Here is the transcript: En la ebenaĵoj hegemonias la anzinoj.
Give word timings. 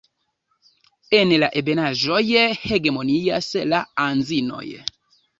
En 1.17 1.33
la 1.41 1.49
ebenaĵoj 1.59 2.21
hegemonias 2.61 3.49
la 3.75 3.83
anzinoj. 4.07 4.65